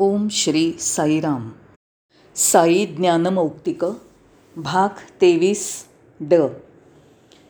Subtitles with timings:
[0.00, 1.50] ओम श्री साईराम.
[2.36, 3.84] साई ज्ञानमौक्तिक
[4.56, 4.88] भाग
[5.20, 5.84] तेवीस
[6.20, 6.34] ड.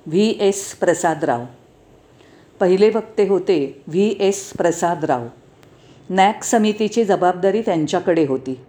[0.06, 1.44] V S Prasadrao.
[2.60, 5.26] पहिले वक्ते होते व्ही एस प्रसादराव.
[6.10, 8.60] नॅक समितीची जबाबदारी त्यांच्याकडे होती.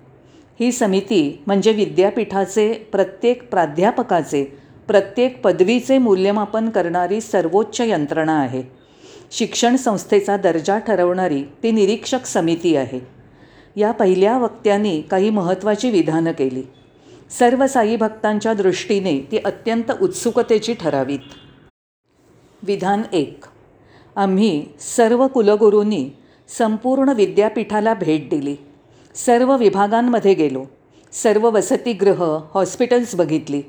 [0.60, 4.44] ही समिती म्हणजे विद्यापीठाचे प्रत्येक प्राध्यापकाचे
[4.88, 8.64] प्रत्येक पदवीचे मूल्यमापन करणारी सर्वोच्च यंत्रणा आहे.
[9.32, 13.19] शिक्षण संस्थेचा दर्जा ठरवणारी ती निरीक्षक समिती आहे.
[13.80, 16.64] या पहिल्या वक्त्यांनी काही महत्त्वाची विधानं केली.
[17.40, 21.20] सर्व साई भक्तांच्या दृष्टीने ती अत्यंत उत्सुकतेची ठरावीत.
[22.64, 23.44] विधान एक.
[24.16, 26.10] आम्ही सर्व कुलगुरूंनी
[26.58, 28.56] संपूर्ण विद्यापीठाला भेट दिली.
[29.16, 30.66] सर्व विभागांमध्ये गेलो.
[31.12, 33.62] सर्व वसतिगृह हॉस्पिटल्स बघितली.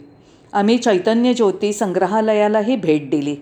[0.52, 3.36] आम्ही चैतन्य ज्योती संग्रहालयालाही भेट दिली.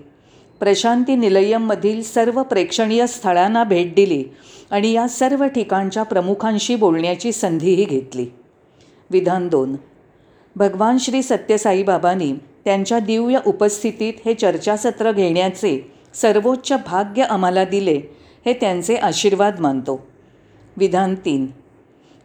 [0.60, 4.24] प्रशांती निलयममधील सर्व प्रेक्षणीय स्थळांना भेट दिली
[4.70, 8.26] आणि या सर्व ठिकाणच्या प्रमुखांशी बोलण्याची संधीही घेतली.
[9.10, 9.76] विधान दोन.
[10.56, 12.32] भगवान श्री सत्यसाईबाबांनी
[12.64, 18.00] त्यांच्या दिव्य उपस्थितीत हे चर्चासत्र घेण्याचे सर्वोच्च भाग्य आम्हाला दिले
[18.46, 20.06] हे त्यांचे आशीर्वाद मानतो.
[20.76, 21.46] विधान तीन.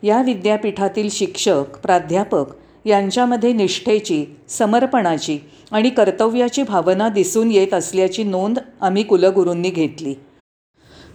[0.03, 2.45] या विद्यापीठातील शिक्षक प्राध्यापक
[2.85, 5.37] यांच्यामध्ये निष्ठेची समर्पणाची
[5.71, 10.13] आणि कर्तव्याची भावना दिसून येत असल्याची नोंद आम्ही कुलगुरूंनी घेतली.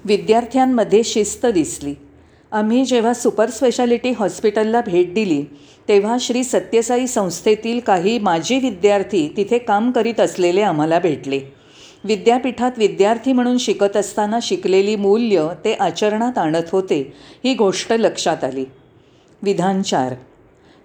[0.05, 1.94] विद्यार्थ्यांमध्ये शिस्त दिसली.
[2.52, 5.42] आम्ही जेव्हा सुपर स्पेशालिटी हॉस्पिटलला भेट दिली
[5.88, 11.41] तेव्हा श्री सत्यसाई संस्थेतील काही माजी विद्यार्थी तिथे काम करीत असलेले आम्हाला भेटले.
[12.05, 17.12] विद्यापीठात विद्यार्थी म्हणून शिकत असताना शिकलेली मूल्य ते आचरणात आणत होते
[17.44, 18.64] ही गोष्ट लक्षात आली.
[19.42, 20.14] विधान चार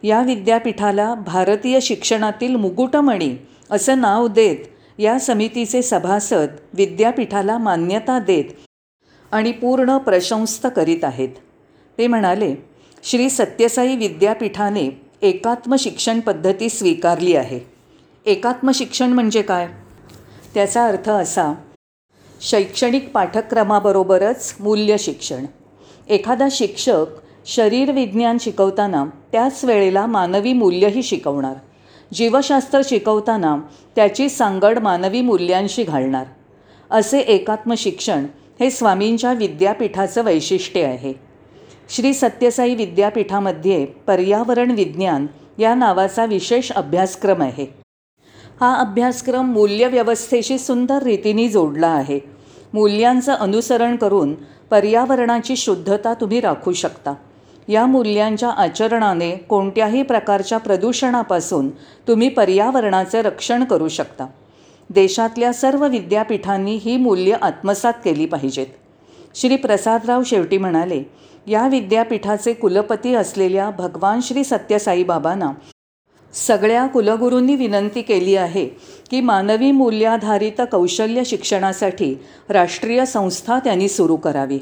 [0.04, 3.36] या विद्यापीठाला भारतीय शिक्षणातील मुकुटमणी
[3.72, 4.58] असं नाव देत
[4.98, 8.46] या समितीचे सभासद विद्यापीठाला मान्यता देत
[9.32, 11.30] आणि पूर्ण प्रशंस्त करीत आहेत.
[11.98, 12.56] ते म्हणाले
[13.04, 14.90] श्री सत्यसाई विद्यापीठाने
[15.22, 17.60] एकात्म शिक्षण पद्धती स्वीकारली आहे.
[18.26, 19.68] एकात्म शिक्षण म्हणजे काय?
[20.54, 21.54] त्याचा अर्थ असा
[22.42, 25.46] शैक्षणिक पाठ्यक्रमाबरोबरच मूल्य शिक्षण.
[26.10, 27.06] एखादा शिक्षक
[27.46, 31.54] शरीर विज्ञान शिकवताना त्याच वेळेला मानवी मूल्यही शिकवणार.
[32.14, 33.58] जीवशास्त्र शिकवताना
[33.96, 36.26] त्याची सांगड मानवी मूल्यांशी घालणार.
[36.92, 38.26] असे एकात्म शिक्षण
[38.60, 41.14] हे स्वामींच्या विद्यापीठाचं वैशिष्ट्य आहे.
[41.90, 45.28] श्री सत्यसाई विद्यापीठामध्ये पर्यावरण विज्ञान
[45.58, 47.66] या नावाचा विशेष अभ्यासक्रम आहे.
[48.62, 52.20] हा अभ्यासक्रम मूल्यव्यवस्थेशी सुंदर रीतीने जोडला आहे.
[52.74, 54.34] मूल्यांचं अनुसरण करून
[54.70, 57.14] पर्यावरणाची शुद्धता तुम्ही राखू शकता.
[57.68, 61.70] या मूल्यांच्या आचरणाने कोणत्याही प्रकारच्या प्रदूषणापासून
[62.08, 64.26] तुम्ही पर्यावरणाचे रक्षण करू शकता.
[64.90, 68.68] देशातल्या सर्व विद्यापीठांनी ही मूल्य आत्मसात केली पाहिजेत.
[69.36, 71.04] श्री प्रसादराव शेवटी म्हणाले
[71.48, 75.52] या विद्यापीठाचे कुलपती असलेल्या भगवान श्री सत्यसाईबाबांना
[76.34, 78.68] सगळ्या कुलगुरूंनी विनंती केली आहे
[79.10, 82.16] की मानवी मूल्याधारित कौशल्य शिक्षणासाठी
[82.50, 84.60] राष्ट्रीय संस्था त्यांनी सुरू करावी.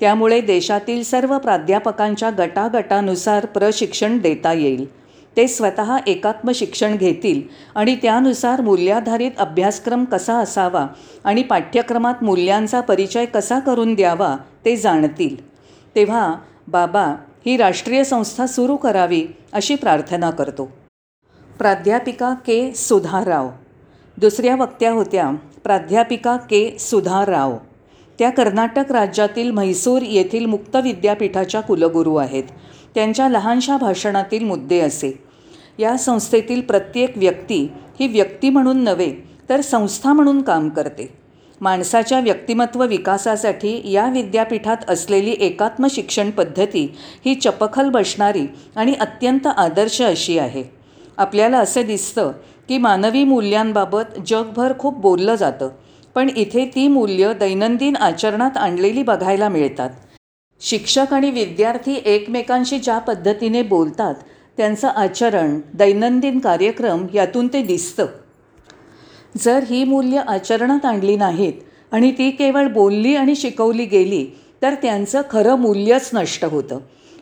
[0.00, 5.04] त्यामुळे देशातील सर्व प्राध्यापकांच्या गटागटानुसार प्रशिक्षण देता येईल.
[5.36, 7.42] ते स्वतः एकात्म शिक्षण घेतील
[7.74, 10.86] आणि त्यानुसार मूल्याधारित अभ्यासक्रम कसा असावा
[11.24, 15.48] आणि पाठ्यक्रमात मूल्यांचा परिचय कसा करून द्यावा ते जाणतील.
[15.94, 16.34] तेव्हा
[16.68, 17.14] बाबा
[17.46, 20.72] ही राष्ट्रीय संस्था सुरू करावी अशी प्रार्थना करतो.
[21.58, 23.48] प्राध्यापिका के सुधाराव.
[24.16, 25.30] दुसऱ्या वक्त्या होत्या
[25.64, 27.56] प्राध्यापिका के सुधाराव.
[28.18, 32.44] त्या कर्नाटक राज्यातील म्हैसूर येथील मुक्त विद्यापीठाच्या कुलगुरू आहेत.
[32.94, 35.22] त्यांच्या लहानशा भाषणातील मुद्दे असे.
[35.78, 37.68] या संस्थेतील प्रत्येक व्यक्ती
[38.00, 39.12] ही व्यक्ती म्हणून नव्हे
[39.48, 41.24] तर संस्था म्हणून काम करते.
[41.60, 46.94] माणसाच्या व्यक्तिमत्व विकासासाठी या विद्यापीठात असलेली एकात्म शिक्षण पद्धती
[47.24, 48.46] ही चपखल बसणारी
[48.76, 50.62] आणि अत्यंत आदर्श अशी आहे.
[51.16, 52.32] आपल्याला असं दिसतं
[52.68, 55.68] की मानवी मूल्यांबाबत जगभर खूप बोललं जातं.
[56.14, 59.90] पण इथे ती मूल्य दैनंदिन आचरणात आणलेली बघायला मिळतात.
[60.60, 64.14] शिक्षक आणि विद्यार्थी एकमेकांशी ज्या पद्धतीने बोलतात
[64.56, 68.06] त्यांचं आचरण दैनंदिन कार्यक्रम यातून ते दिसतं.
[69.38, 71.52] जर ही मूल्य आचरणात आणली नाहीत
[71.92, 74.26] आणि ती केवळ बोलली आणि शिकवली गेली
[74.62, 76.78] तर त्यांचं खरं मूल्यच नष्ट होतं.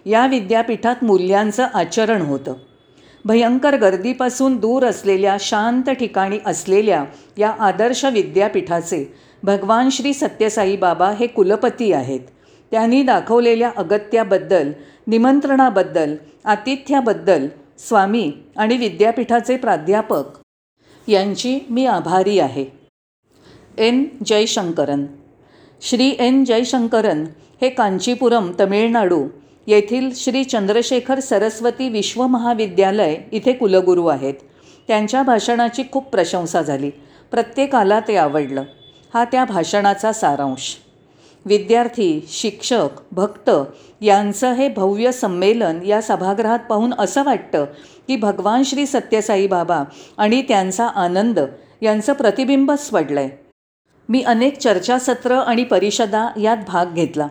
[0.07, 2.55] या विद्यापीठात मूल्यांचं आचरण होतं.
[3.25, 7.05] भयंकर गर्दीपासून दूर असलेल्या शांत ठिकाणी असलेल्या
[7.39, 12.21] या आदर्श विद्यापीठाचे भगवान श्री सत्यसाई बाबा हे कुलपती आहेत.
[12.71, 14.73] त्यांनी दाखवलेल्या अगत्याबद्दल
[15.07, 16.15] निमंत्रणाबद्दल
[16.45, 17.49] आतिथ्याबद्दल
[17.79, 20.25] स्वामी आणि विद्यापीठाचे प्राध्यापक
[21.09, 22.65] यांची मी आभारी आहे.
[23.79, 24.05] एन.
[24.27, 25.07] जयशंकरन.
[25.81, 26.17] श्री.
[26.19, 26.45] एन.
[26.45, 27.25] जयशंकरन
[27.63, 29.27] हे कांचीपुरम तमिळनाडू
[29.67, 34.35] येथील श्री चंद्रशेखर सरस्वती विश्व महाविद्यालय इथे कुलगुरू आहेत.
[34.89, 36.91] त्यांच्या भाषणाची खूप प्रशंसा झाली.
[37.31, 38.63] प्रत्येकाला ते आवडलं.
[39.15, 40.77] हा त्या भाषणाचा सारांश.
[41.47, 43.51] विद्यार्थी शिक्षक भक्त
[44.01, 47.65] यांचं हे भव्य संमेलन या सभागृहात पाहून असं वाटतं
[48.09, 49.83] की भगवान श्री सत्यसाई बाबा
[50.19, 51.41] आणि त्यांचा आनंद
[51.83, 53.31] यांचं प्रतिबिंबच पडलं आहे
[54.09, 57.27] मी अनेक चर्चासत्र आणि परिषदा यात भाग घेतला.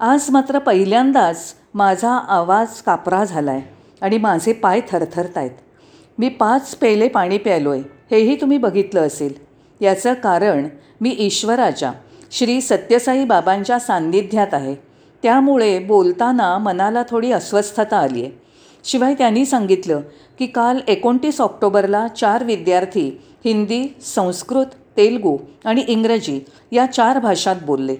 [0.00, 3.62] आज मात्र पहिल्यांदाच माझा आवाज कापरा झाला आहे
[4.00, 5.50] आणि माझे पाय थरथरत आहेत
[6.18, 9.32] मी पाच पेले पाणी प्यालो आहे हेही तुम्ही बघितलं असेल.
[9.80, 10.68] याचं कारण
[11.00, 11.92] मी ईश्वराच्या
[12.30, 14.74] श्री सत्यसाई बाबांच्या सान्निध्यात आहे.
[15.22, 18.30] त्यामुळे बोलताना मनाला थोडी अस्वस्थता आली आहे
[18.84, 20.00] शिवाय त्यांनी सांगितलं
[20.38, 23.08] की काल एकोणतीस ऑक्टोबरला चार विद्यार्थी
[23.44, 26.40] हिंदी संस्कृत तेलगू आणि इंग्रजी
[26.72, 27.96] या चार भाषात बोलले.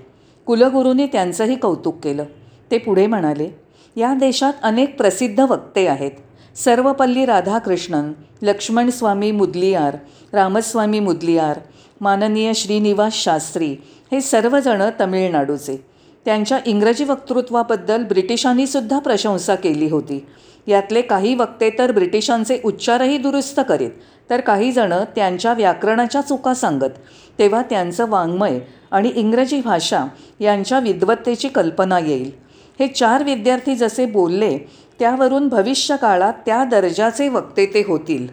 [0.47, 2.25] कुलगुरूंनी त्यांचंही कौतुक केलं.
[2.71, 3.49] ते पुढे म्हणाले
[3.97, 6.11] या देशात अनेक प्रसिद्ध वक्ते आहेत.
[6.57, 8.13] सर्वपल्ली राधाकृष्णन
[8.43, 9.97] लक्ष्मणस्वामी मुदलियार
[10.33, 11.59] रामस्वामी मुदलियार
[12.01, 13.77] माननीय श्रीनिवास शास्त्री
[14.13, 15.85] हे सर्वजण तमिळनाडूचे.
[16.25, 20.27] त्यांच्या इंग्रजी वक्तृत्वाबद्दल ब्रिटिशांनीसुद्धा प्रशंसा केली होती.
[20.67, 23.91] यातले काही वक्ते तर ब्रिटिशांचे उच्चारही दुरुस्त करीत
[24.31, 26.99] तर काहीजणं त्यांच्या व्याकरणाच्या चुका सांगत
[27.39, 28.59] तेव्हा त्यांचं वाङ्मय
[28.91, 30.05] आणि इंग्रजी भाषा
[30.41, 32.44] यांच्या विद्वत्तेची कल्पना येईल.
[32.79, 34.57] हे चार विद्यार्थी जसे बोलले
[34.99, 38.27] त्यावरून भविष्यकाळात त्या दर्जाचे वक्ते ते होतील.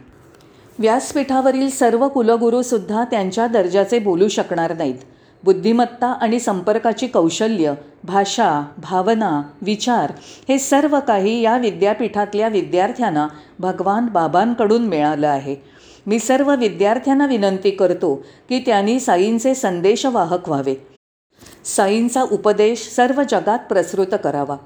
[0.80, 4.96] व्यासपीठावरील सर्व कुलगुरूसुद्धा त्यांच्या दर्जाचे बोलू शकणार नाहीत.
[5.44, 7.74] बुद्धिमत्ता आणि संपर्काची कौशल्य
[8.04, 10.12] भाषा भावना विचार
[10.50, 13.28] हे सर्व काही या विद्यापीठातल्या विद्यार्थ्यांना
[13.60, 15.56] भगवान बाबांकडून मिळालं आहे.
[16.08, 18.16] मी सर्व विद्यार्थ्यांना विनंती करतो
[18.50, 20.74] की त्यांनी साईंचे संदेशवाहक व्हावे
[21.66, 24.58] साईंचा उपदेश सर्व जगात प्रसृत करावा.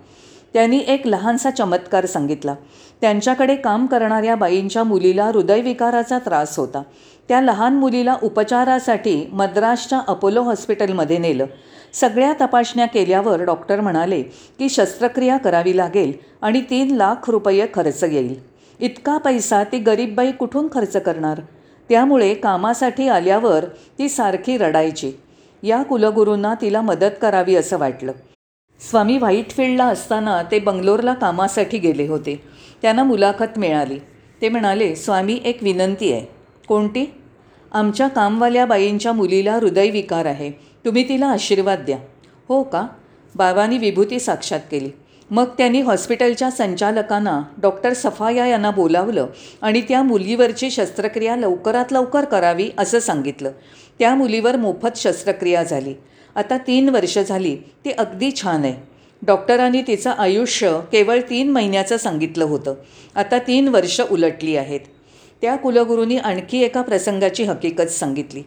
[0.53, 2.55] त्यांनी एक लहानसा चमत्कार सांगितला.
[3.01, 6.83] त्यांच्याकडे काम करणाऱ्या बाईंच्या मुलीला हृदयविकाराचा त्रास होता.
[7.27, 11.45] त्या लहान मुलीला उपचारासाठी मद्रासच्या अपोलो हॉस्पिटलमध्ये नेलं.
[11.93, 14.21] सगळ्या तपासण्या केल्यावर डॉक्टर म्हणाले
[14.59, 18.39] की शस्त्रक्रिया करावी लागेल आणि तीन लाख रुपये खर्च येईल.
[18.79, 21.41] इतका पैसा ती गरीब बाई कुठून खर्च करणार?
[21.89, 23.65] त्यामुळे कामासाठी आल्यावर
[23.99, 25.11] ती सारखी रडायची.
[25.65, 28.11] या कुलगुरूंना तिला मदत करावी असं वाटलं.
[28.89, 32.43] स्वामी व्हाईटफिल्डला असताना ते बंगलोरला कामासाठी गेले होते.
[32.81, 33.99] त्यांना मुलाखत मिळाली.
[34.41, 36.25] ते म्हणाले स्वामी एक विनंती आहे.
[36.67, 37.13] कोणती?
[37.71, 40.51] आमच्या कामवाल्या बाईंच्या मुलीला हृदयविकार आहे.
[40.85, 41.97] तुम्ही तिला आशीर्वाद द्या.
[42.49, 42.87] हो का?
[43.35, 44.89] बाबांनी विभूती साक्षात केली.
[45.31, 49.27] मग त्यांनी हॉस्पिटलच्या संचालकांना डॉक्टर सफाया यांना बोलावलं
[49.61, 53.51] आणि त्या मुलीवरची शस्त्रक्रिया लवकरात लवकर करावी असं सांगितलं.
[53.99, 55.93] त्या मुलीवर मोफत शस्त्रक्रिया झाली.
[56.35, 58.73] आता तीन वर्ष झाली ती अगदी छान आहे.
[59.25, 62.73] डॉक्टरांनी तिचं आयुष्य केवळ तीन महिन्याचं सांगितलं होतं.
[63.15, 64.79] आता तीन वर्ष उलटली आहेत.
[65.41, 68.43] त्या कुलगुरूंनी आणखी एका प्रसंगाची हकीकत सांगितली.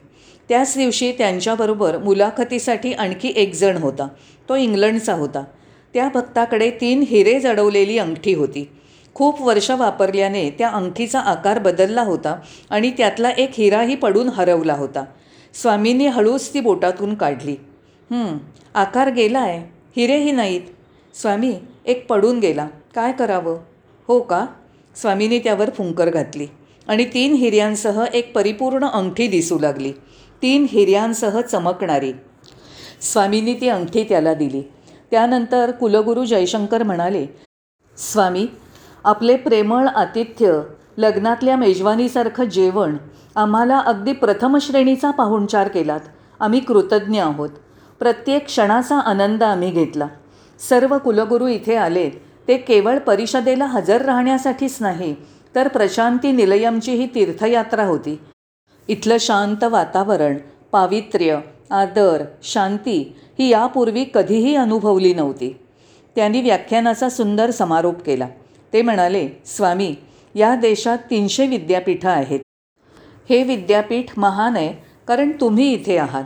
[0.49, 4.09] त्याच दिवशी त्यांच्याबरोबर मुलाखतीसाठी आणखी एक जण होता.
[4.49, 5.45] तो इंग्लंडचा होता.
[5.95, 8.69] त्या भक्ताकडे तीन हिरे जडवलेली अंगठी होती.
[9.15, 12.37] खूप वर्ष वापरल्याने त्या अंगठीचा आकार बदलला होता
[12.71, 15.05] आणि त्यातला एक हिराही पडून हरवला होता.
[15.63, 17.57] स्वामींनी हळूच ती बोटातून काढली.
[18.75, 19.59] आकार गेला आहे
[19.97, 20.63] हिरेही नाहीत.
[21.15, 21.55] स्वामी
[21.87, 22.69] एक पडून गेला.
[22.95, 23.59] काय करावं?
[24.09, 24.47] हो का?
[24.97, 26.47] स्वामींनी त्यावर फुंकर घातली
[26.89, 29.93] आणि तीन हिऱ्यांसह एक परिपूर्ण अंगठी दिसू लागली.
[30.43, 32.13] तीन हिऱ्यांसह चमकणारी.
[33.03, 34.63] स्वामींनी ती अंगठी त्याला दिली.
[35.11, 37.27] त्यानंतर कुलगुरू जयशंकर म्हणाले
[37.99, 38.47] स्वामी
[39.05, 40.61] आपले प्रेमळ आतिथ्य
[40.99, 42.97] लग्नातल्या मेजवानीसारखं जेवण
[43.37, 46.01] आम्हाला अगदी प्रथमश्रेणीचा पाहुणचार केलात.
[46.41, 47.51] आम्ही कृतज्ञ आहोत.
[47.99, 50.07] प्रत्येक क्षणाचा आनंद आम्ही घेतला.
[50.69, 52.11] सर्व कुलगुरू इथे आले.
[52.49, 55.15] ते केवळ परिषदेला हजर राहण्यासाठीच नाही
[55.55, 58.21] तर प्रशांती निलयमची ही तीर्थयात्रा होती.
[58.89, 60.37] इथलं शांत वातावरण
[60.73, 61.41] पावित्र्य
[61.71, 65.59] आदर शांती ही यापूर्वी कधीही अनुभवली नव्हती.
[66.17, 68.27] त्यांनी व्याख्यानाचा सुंदर समारोप केला.
[68.73, 69.95] ते म्हणाले स्वामी
[70.35, 72.41] या देशात तीनशे विद्यापीठं आहेत.
[73.31, 74.73] हे विद्यापीठ महान आहे
[75.09, 76.25] कारण तुम्ही इथे आहात.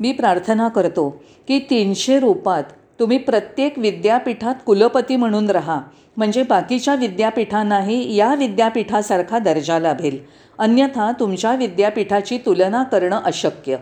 [0.00, 1.08] मी प्रार्थना करतो
[1.48, 2.64] की तीनशे रूपात
[3.00, 5.80] तुम्ही प्रत्येक विद्यापीठात कुलपती म्हणून राहा.
[6.16, 10.18] म्हणजे बाकीच्या विद्यापीठांनाही या विद्यापीठासारखा दर्जा लाभेल.
[10.58, 13.76] अन्यथा तुमच्या विद्यापीठाची तुलना करणं अशक्य.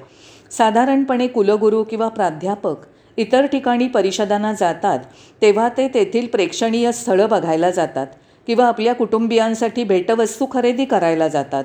[0.50, 2.76] साधारणपणे कुलगुरू किंवा प्राध्यापक
[3.16, 4.98] इतर ठिकाणी परिषदांना जातात
[5.42, 8.06] तेव्हा ते तेथील प्रेक्षणीय स्थळं बघायला जातात.
[8.48, 11.64] किंवा आपल्या कुटुंबियांसाठी भेटवस्तू खरेदी करायला जातात.